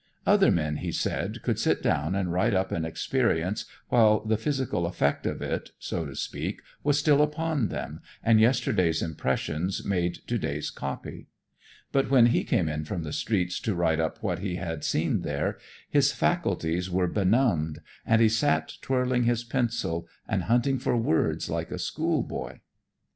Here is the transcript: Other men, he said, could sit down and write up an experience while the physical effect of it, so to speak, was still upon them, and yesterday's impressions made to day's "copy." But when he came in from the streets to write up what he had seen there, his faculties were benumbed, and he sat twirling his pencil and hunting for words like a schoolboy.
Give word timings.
Other 0.25 0.49
men, 0.49 0.77
he 0.77 0.91
said, 0.91 1.43
could 1.43 1.59
sit 1.59 1.83
down 1.83 2.15
and 2.15 2.33
write 2.33 2.55
up 2.55 2.71
an 2.71 2.85
experience 2.85 3.65
while 3.89 4.25
the 4.25 4.35
physical 4.35 4.87
effect 4.87 5.27
of 5.27 5.43
it, 5.43 5.73
so 5.77 6.07
to 6.07 6.15
speak, 6.15 6.63
was 6.83 6.97
still 6.97 7.21
upon 7.21 7.67
them, 7.67 8.01
and 8.23 8.39
yesterday's 8.39 9.03
impressions 9.03 9.85
made 9.85 10.15
to 10.25 10.39
day's 10.39 10.71
"copy." 10.71 11.27
But 11.91 12.09
when 12.09 12.25
he 12.33 12.43
came 12.43 12.67
in 12.67 12.83
from 12.83 13.03
the 13.03 13.13
streets 13.13 13.59
to 13.59 13.75
write 13.75 13.99
up 13.99 14.23
what 14.23 14.39
he 14.39 14.55
had 14.55 14.83
seen 14.83 15.21
there, 15.21 15.59
his 15.87 16.11
faculties 16.11 16.89
were 16.89 17.05
benumbed, 17.05 17.81
and 18.03 18.23
he 18.23 18.27
sat 18.29 18.73
twirling 18.81 19.25
his 19.25 19.43
pencil 19.43 20.07
and 20.27 20.45
hunting 20.45 20.79
for 20.79 20.97
words 20.97 21.47
like 21.47 21.69
a 21.69 21.77
schoolboy. 21.77 22.57